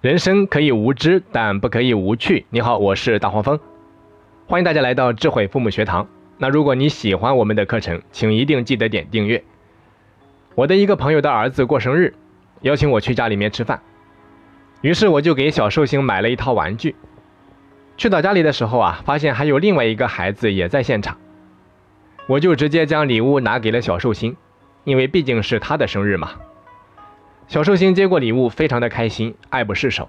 [0.00, 2.46] 人生可以无知，但不可以无趣。
[2.48, 3.60] 你好，我是大黄蜂，
[4.46, 6.08] 欢迎大家来到智慧父母学堂。
[6.38, 9.44] 那如果你喜欢我们的课程，请一定记得点订阅。
[10.54, 12.14] 我的一个朋友的儿子过生日，
[12.62, 13.82] 邀请我去家里面吃饭，
[14.80, 16.96] 于是我就给小寿星买了一套玩具。
[17.98, 21.18] 去到家里的时候啊，发现还有另外一个孩子也在现场，
[22.26, 24.34] 我就直接将礼物拿给了小寿星，
[24.84, 26.30] 因为毕竟是他的生日嘛。
[27.50, 30.08] 小寿星接过礼物，非常的开心，爱不释手。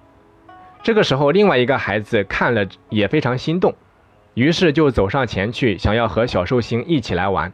[0.84, 3.73] 这个时候，另外一个孩子看了也非常心动，
[4.36, 7.52] 于是就走上前去，想要和小寿星一起来玩。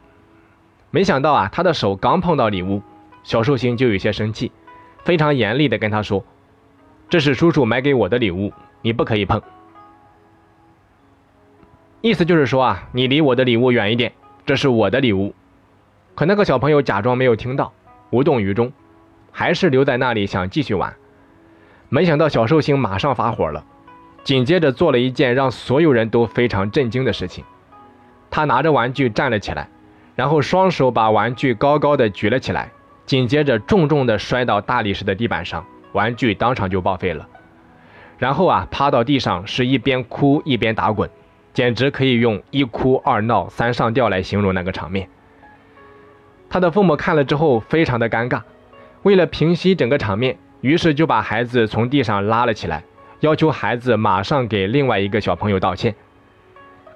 [0.90, 2.82] 没想到啊，他的手刚碰到礼物，
[3.22, 4.52] 小寿星就有些生气，
[5.04, 6.22] 非常严厉的跟他说
[7.08, 8.52] ：“这是叔叔买给我的礼物，
[8.82, 9.40] 你不可以碰。”
[12.02, 14.12] 意思就是说啊，你离我的礼物远一点，
[14.44, 15.34] 这是我的礼物。
[16.14, 17.72] 可那个小朋友假装没有听到，
[18.10, 18.70] 无动于衷。
[19.38, 20.96] 还是留在那里想继续玩，
[21.88, 23.64] 没想到小寿星马上发火了，
[24.24, 27.44] 紧接着做了一件让所有人都非常震惊的事情。
[28.30, 29.68] 他拿着玩具站了起来，
[30.16, 32.72] 然后双手把玩具高高的举了起来，
[33.06, 37.28] 紧接着重重的摔到大理石的地板上，玩具当场就报废了。
[38.18, 41.08] 然后啊，趴到地上是一边哭一边打滚，
[41.54, 45.08] 简直可以用一哭二闹三上吊来形容那个场面。
[46.50, 48.42] 他的父母看了之后非常的尴尬。
[49.02, 52.82] 为了平息整个场面，于是就把孩子从地上拉了起来，
[53.20, 55.94] 要求孩子马上给另外一个小朋友道歉。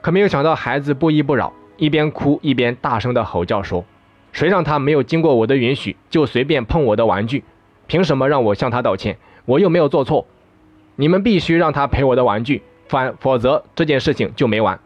[0.00, 3.84] 可没有想到，孩子不依不饶，一边哭一边大声的吼叫说
[4.32, 7.44] ：“谁让他没有经过我的允许就随便碰我的玩具？
[7.86, 9.16] 凭什么让我向他道歉？
[9.44, 10.26] 我又没有做错！
[10.96, 14.78] 你们必须让他赔我的玩具，反否则这件事情就没完。”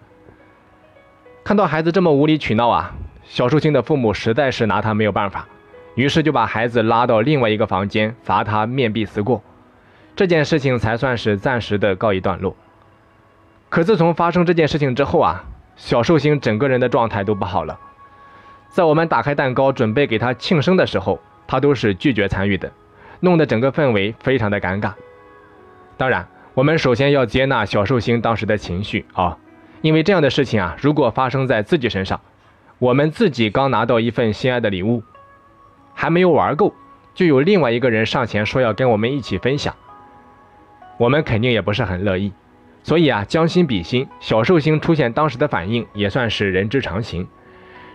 [1.42, 5.48] 看到孩子这么无理取闹啊，小寿星的父母实在是拿他没有办法。
[5.96, 9.42] 于是就把孩子拉到另外一个房间，罚他面壁思过，
[10.14, 12.54] 这件事情才算是暂时的告一段落。
[13.68, 17.78] 可自从发生这件事情之后啊，小寿星整个人的状态都不好了。
[18.68, 22.70] 在我们打开蛋糕准备给他庆生的时候，他都是拒绝参与的，
[23.20, 24.92] 弄得整个氛围非常的尴尬。
[25.96, 29.38] 当然，我们首先要接纳小寿星当时的情绪啊，
[29.80, 32.20] 因为这样的事情啊，如果发生在自己身上，
[32.78, 35.02] 我们自己刚拿到一份心爱的礼物。
[35.96, 36.72] 还没有玩够，
[37.14, 39.74] 就有另外一个人上前说要跟我们一起分享，
[40.98, 42.32] 我们肯定也不是很乐意，
[42.82, 47.26] 所以啊，将心比心，小寿星出现当时的反应也算是人之常情。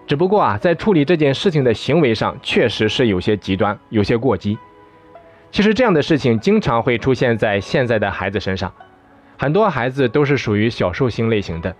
[0.07, 4.57] 只不过啊，在处理这件事情的行为上，确实是有些极端，有些过激。
[5.51, 8.73] 其实这样的事情经常会出现在现在的孩子身上，
[9.37, 11.75] 很多孩子都是属于小寿星类型的，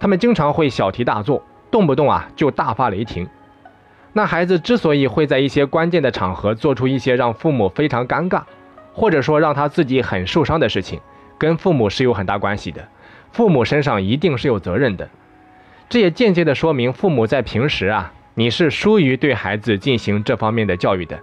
[0.00, 3.28] 他们经常会小题大做，动不动啊就大发雷霆。
[4.18, 8.42] 那孩子之所以会在一些关键的场合做出一些让父母非常尴尬，
[8.92, 10.98] 或者说让他自己很受伤的事情，
[11.38, 12.88] 跟父母是有很大关系的，
[13.30, 15.08] 父母身上一定是有责任的。
[15.88, 21.16] 这也间接的说明父母在平时啊，你是疏于对孩子进行这方面的教育的，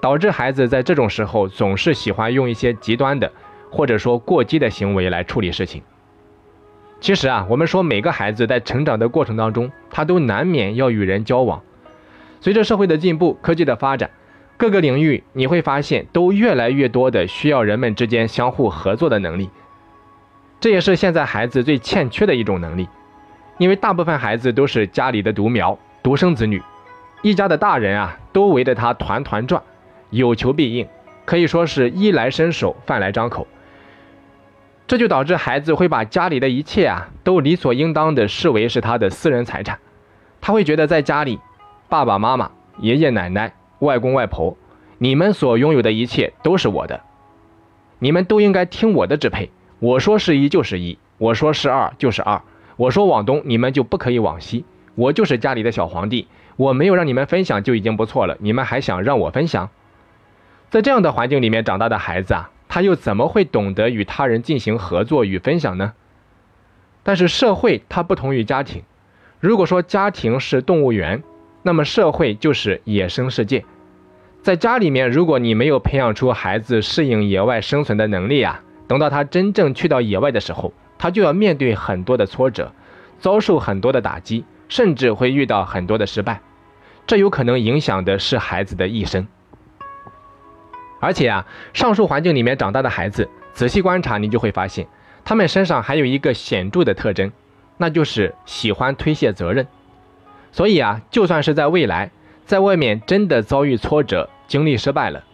[0.00, 3.32] 导致孩子在这种时候总是喜欢用一些极端的
[3.68, 5.82] 或者说过激的行为来处理事情。
[7.00, 11.60] 其实啊，我们说每个孩子在成长的过程当中，他都难免要与人交往。
[12.40, 14.10] 随着社会的进步，科技的发展，
[14.56, 19.50] 各个领域你会发现都越来越多的需要人们之间相互合作的能力。
[20.60, 22.88] 这也是现在孩子最欠缺的一种能力，
[23.58, 26.62] 因为大部分孩子都是家里的独苗、独生子女，
[27.22, 29.62] 一家的大人啊都围着他团团转，
[30.10, 30.88] 有求必应，
[31.24, 33.46] 可以说是衣来伸手、饭来张口。
[34.86, 39.78] 这就导致孩子会把家里的一切啊都理所应当的视为是他的私人财产，
[40.40, 41.38] 他会觉得在家里。
[41.88, 42.50] 爸爸妈妈、
[42.80, 44.54] 爷爷奶奶、外公外婆，
[44.98, 47.00] 你们所拥有的一切都是我的，
[47.98, 49.50] 你们都应该听我的支配。
[49.78, 52.42] 我说是一就是一，我说是二就是二，
[52.76, 54.66] 我说往东你们就不可以往西。
[54.96, 59.70] 我就是家里的小皇帝，我没有让你们分享就已经不错了，你们还想让我分享？
[60.68, 65.94] 在这样的环境里面长大的孩子啊，他又怎么会懂得与他人进行合作与分享呢？
[67.02, 68.82] 但是社会它不同于家庭，
[69.40, 71.22] 如果说家庭是动物园。
[71.62, 73.64] 那么社会就是野生世界，
[74.42, 82.72] 在家里面，如果你没有培养出孩子适应野外生存的能力啊，等到他真正去到野外的时候，他就要面对很多的挫折，
[83.18, 86.40] 遭受很多的打击，甚至会遇到很多的失败，
[87.06, 89.26] 这有可能影响的是孩子的一生。
[91.00, 94.86] 而且啊，上述环境里面长大的孩子，仔细观察，你就会发现，
[95.24, 97.30] 他们身上还有一个显著的特征，
[97.76, 99.66] 那就是喜欢推卸责任。
[100.52, 102.10] 所以啊，就算是在未来，
[102.44, 105.24] 在外面真的遭遇挫折、经历失败了，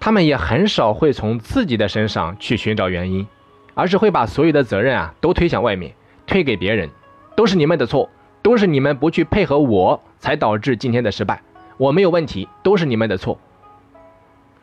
[0.00, 3.26] 他们也很少会从自己的身上去寻找原因，
[3.74, 5.94] 而是会把所有的责任啊都推向外面，
[6.26, 6.90] 推给别人，
[7.36, 8.08] 都是你们的错，
[8.42, 11.42] 都是你们不去配合我，才导致今天的失败。
[11.76, 13.38] 我没有问题，都是你们的错。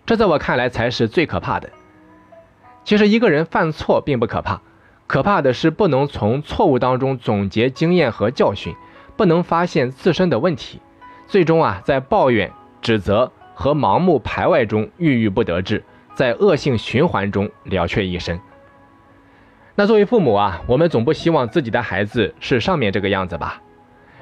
[0.06, 1.70] 这在我看来才是最可怕的。
[2.84, 4.62] 其实一个人犯错并不可怕，
[5.06, 8.74] 可怕的是不能从错误当中总结经验和教训，
[9.22, 10.80] 不能发现自身的问题，
[11.28, 12.52] 最终啊在抱怨、
[12.82, 15.84] 指责和盲目排外中郁郁不得志，
[16.16, 18.40] 在恶性循环中了却一生。
[19.76, 23.62] 那作为父母啊，我们总不希望自己的孩子是上面这个样子吧？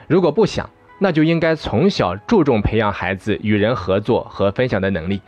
[0.05, 5.21] 如果不想，那就应该从小注重培养孩子与人合作和分享的能力。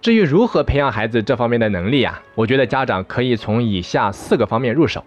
[0.00, 5.04] 至于如何培养孩子这方面的能力啊，我觉得家长可以从以下四个方面入手。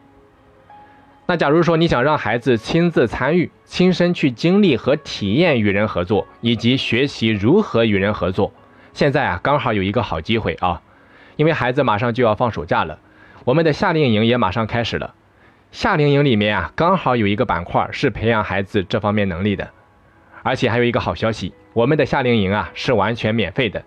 [1.26, 8.52] 那假如说你想让孩子亲自参与、亲身去经历和体验与人合作，以及学习如何与人合作，
[8.92, 10.82] 现在啊刚好有一个好机会啊，
[11.38, 13.00] 因为孩子马上就要放暑假了，
[13.46, 15.16] 我们的夏令营也马上开始了。
[15.72, 19.70] 夏令营里面啊刚好有一个板块是培养孩子这方面能力的，
[20.44, 23.82] 而且还有一个好消息，我们的夏令营啊是完全免费的。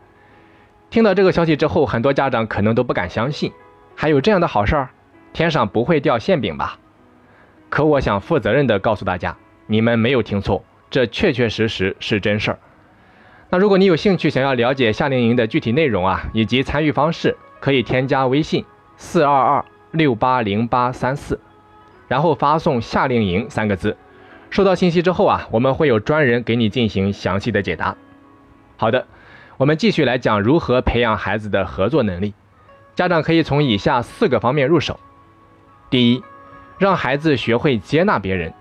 [0.88, 3.52] 听到这个消息之后，很多家长可能都不敢相信，
[3.94, 4.88] 还有这样的好事儿，
[5.34, 6.78] 天上不会掉馅饼吧？
[7.76, 9.36] 可我想负责任的告诉大家，
[9.66, 12.58] 你们没有听错，这确确实实是真事儿。
[13.50, 18.64] 那如果你有兴趣想要了解夏令营的具体内容啊，以及参与方式，可以添加微信
[18.96, 21.38] 四二二六八零八三四，
[22.08, 23.94] 然后发送“夏令营”三个字。
[24.48, 27.94] 收到信息之后啊，我们会有专人给你进行详细的解答。
[28.78, 29.06] 好的。
[29.58, 32.32] 我们继续来讲如何培养孩子的合作能力。
[32.94, 34.98] 家长可以从以下四个方面入手。
[35.90, 36.22] 第一，
[36.78, 38.52] 让孩子学会接纳别人。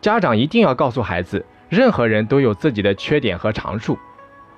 [0.00, 3.98] 家长一定要告诉孩子，任何人都有自己的缺点和长处，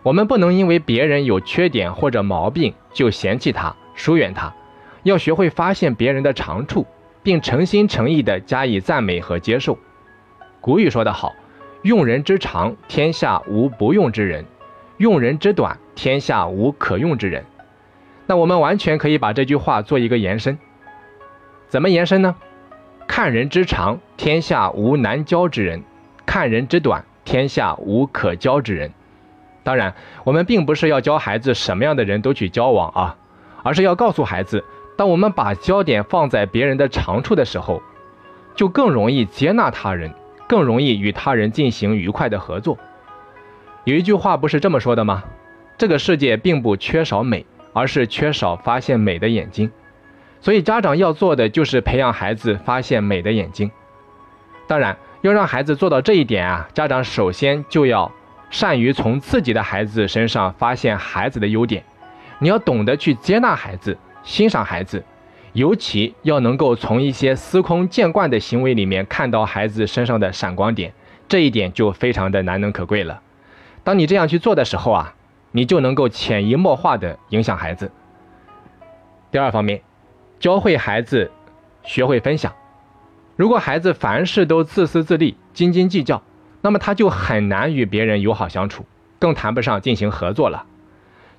[0.02, 4.52] 我们不能因为别人有缺点或者毛病就嫌弃他、疏远他。
[5.04, 6.86] 要学会发现别人的长处，
[7.22, 9.78] 并诚心诚意地加以赞美和接受。
[10.60, 11.34] 古语说得好
[11.82, 14.44] ：“用人之长，天下无不用之人。”
[14.98, 17.44] 用人之短，天下无可用之人。
[18.26, 20.58] 那我们完全可以把这句话做一个延伸。
[21.68, 22.34] 怎么延伸呢？
[23.08, 25.80] 看人之长，天下无难交之人；
[26.24, 28.92] 看人之短，天下无可交之人。
[29.64, 33.16] 当然，我们并不是要教孩子什么样的人都去交往啊，
[33.64, 34.62] 而是要告诉孩子，
[34.96, 37.82] 当我们把焦点放在别人的长处的时候，
[38.54, 40.14] 就更容易接纳他人，
[40.46, 42.78] 更容易与他人进行愉快的合作。
[43.84, 45.24] 有一句话不是这么说的吗？
[45.76, 49.70] 这个世界并不缺少美，而是缺少发现美的眼睛。
[50.40, 53.70] 所以家长要做的就是培养孩子发现美的眼睛。
[54.66, 58.12] 当然，要让孩子做到这一点啊，家长首先就要
[58.50, 61.82] 善于从自己的孩子身上发现孩子的优点。
[62.38, 65.04] 你要懂得去接纳孩子，欣赏孩子，
[65.54, 70.92] 尤其要能够从一些司空见惯的行为里面看到孩子身上的闪光点。
[71.26, 73.20] 这一点就非常的难能可贵了。
[73.84, 75.14] 当你这样去做的时候啊，
[75.52, 77.90] 你就能够潜移默化的影响孩子。
[79.30, 79.82] 第二方面，
[80.40, 81.30] 教会孩子
[81.82, 82.52] 学会分享。
[83.36, 86.22] 如果孩子凡事都自私自利、斤斤计较，
[86.60, 88.84] 那么他就很难与别人友好相处，
[89.18, 90.66] 更谈不上进行合作了。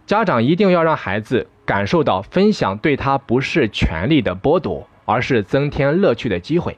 [0.05, 6.77] 家长一定要让孩子感受到分享对他不是权利的剥夺，而是增添乐趣的机会。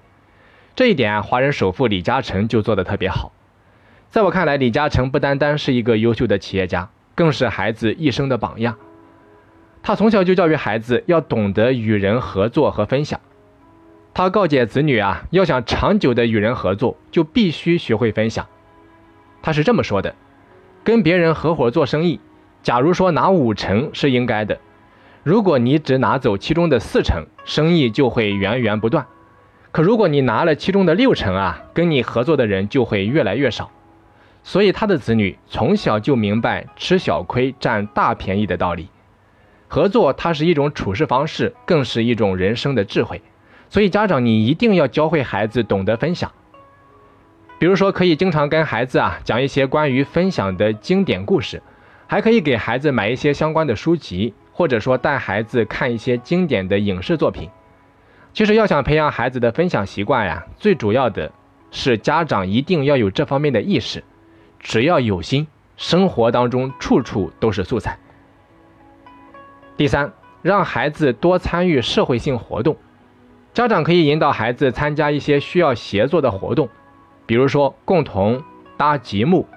[0.76, 3.32] 这一点，华人首富李嘉诚就做得特别好。
[4.10, 8.76] 在我看来，李嘉诚不单单是一个优秀的企业家，更是孩子一生的榜样。
[9.84, 13.20] 他从小就教育孩子要懂得与人合作和分享。
[14.14, 18.46] 他告诫子女啊，要想长久的与人合作，就必须学会分享。
[19.42, 20.14] 他是这么说的：
[20.84, 22.20] 跟别人合伙做生意，
[22.62, 24.60] 假如说拿五成是应该的，
[25.24, 29.08] 如果你只拿走其中的四成，生意就会源源不断。
[29.72, 33.72] 可如果你拿了其中的六成啊，跟你合作的人就会越来越少。
[34.44, 38.90] 所以他的子女从小就明白吃小亏占大便宜的道理，
[39.74, 43.22] 合作它是一种处事方式，更是一种人生的智慧。
[43.70, 46.30] 所以家长你一定要教会孩子懂得分享。
[47.58, 51.64] 比如说可以经常跟孩子啊讲一些关于分享的经典故事，
[52.06, 57.50] 还可以给孩子买一些相关的书籍，或者说带孩子看一些经典的影视作品。
[58.34, 61.32] 其实要想培养孩子的分享习惯呀，最主要的
[61.72, 64.04] 是家长一定要有这方面的意识。
[64.60, 65.48] 只要有心，
[65.78, 67.98] 生活当中处处都是素材。
[69.82, 72.78] 第三，让孩子多参与社会性活动，
[73.52, 76.70] 家长可以引导孩子参加一些需要协作的活动，
[77.26, 78.44] 比如说共同
[78.78, 79.48] 搭积木、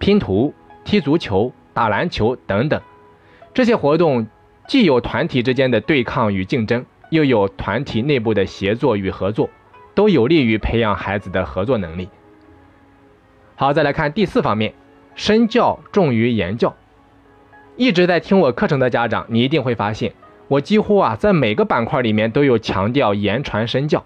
[0.00, 2.82] 拼图、踢足球、打篮球等等。
[3.54, 4.26] 这些活动
[4.66, 9.48] 既有团体之间的对抗与竞争，又有团体内部的协作与合作，
[9.94, 12.08] 都有利于培养孩子的合作能力。
[13.54, 14.74] 好，再来看第四方面，
[15.14, 16.74] 身教重于言教。
[17.76, 20.14] 一直在听我课程的家长，你一定会发现，
[20.48, 24.02] 我几乎啊在每个板块里面都有强调言传身教。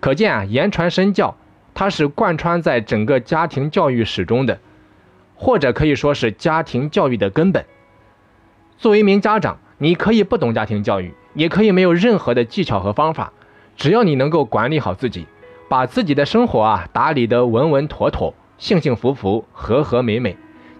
[0.00, 1.34] 可见啊，言传身教
[1.72, 4.58] 它是贯穿在整个家庭教育史中的，
[5.34, 7.64] 或者可以说是家庭教育的根本。
[8.76, 13.32] 作为一名家长，你可以不懂家庭教育，也可以没有任何的技巧和方法，
[13.76, 15.26] 只要你能够管理好自己，
[15.70, 20.36] 把自己的生活啊打理得稳稳妥妥、幸幸福福、和和美美，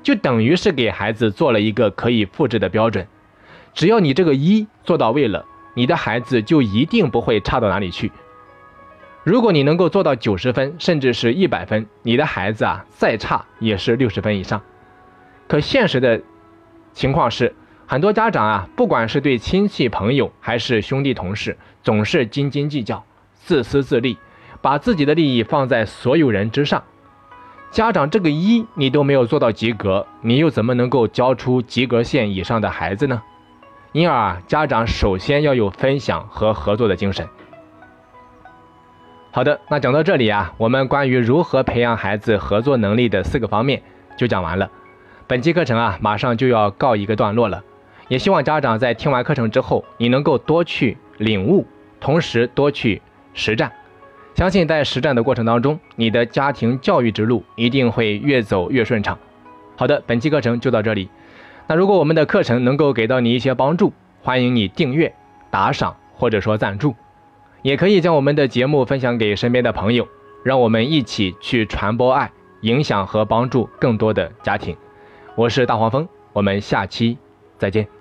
[0.06, 3.08] 就等于是给孩子做了一个可以复制的标准。
[3.74, 5.44] 只要你这个一做到位了，
[5.74, 8.12] 你的孩子就一定不会差到哪里去。
[9.24, 14.62] 如果你能够做到九十分，甚至是一百分，你的孩子啊再差也是六十分以上。
[15.48, 16.22] 可现实的
[16.92, 17.52] 情况是。
[17.88, 24.18] 很多家长啊，不管是对亲戚朋友还是兄弟同事，总是斤斤计较、自私自利，
[24.62, 26.84] 把自己的利益放在所有人之上。
[27.70, 33.22] 家长这个一你都没有做到及格，你又怎么能够教出及格线以上的孩子呢？
[33.92, 37.28] 因而啊，家长首先要有分享和合作的精神。
[39.30, 43.82] 好的，那讲到这里啊，我们关于如何培养孩子合作能力的四个方面
[44.16, 44.70] 就讲完了。
[45.26, 47.62] 本期课程啊，马上就要告一个段落了。
[48.08, 51.66] 也希望家长在听完课程之后，你能够多去领悟，
[52.00, 53.02] 同时多去
[53.34, 53.70] 实战。
[54.36, 59.18] 相信在实战的过程当中，你的家庭教育之路一定会越走越顺畅。
[59.76, 61.08] 好的，本期课程就到这里。
[61.66, 65.14] 那如果我们的课程能够给到你一些帮助，欢迎你订阅、
[65.50, 66.94] 打赏或者说赞助，
[67.62, 70.06] 也可以将我们的节目分享给身边的朋友，
[70.44, 74.76] 让我们一起去传播爱，影响和帮助更多的家庭。
[75.34, 77.16] 我是大黄蜂，我们下期
[77.56, 77.95] 再见。